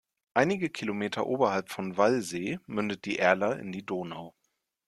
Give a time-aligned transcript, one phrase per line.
[0.33, 4.33] Einige Kilometer oberhalb von Wallsee mündet die Erla in die Donau.